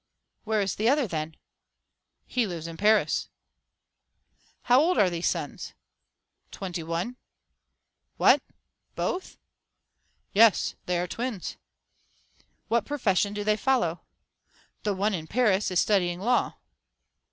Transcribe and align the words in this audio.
"Where 0.45 0.61
is 0.61 0.73
the 0.77 0.89
other, 0.89 1.05
then?" 1.05 1.37
"He 2.25 2.47
lives 2.47 2.65
in 2.65 2.75
Paris." 2.75 3.29
"How 4.63 4.79
old 4.81 4.97
are 4.97 5.11
these 5.11 5.27
sons?" 5.27 5.75
"Twenty 6.49 6.81
one." 6.81 7.17
"What, 8.17 8.41
both?" 8.95 9.37
"Yes, 10.33 10.73
they 10.87 10.97
are 10.97 11.05
twins." 11.05 11.55
"What 12.67 12.83
professions 12.87 13.35
do 13.35 13.43
they 13.43 13.55
follow?" 13.57 14.01
"The 14.81 14.95
one 14.95 15.13
in 15.13 15.27
Paris 15.27 15.69
is 15.69 15.79
studying 15.79 16.19
law." 16.19 16.53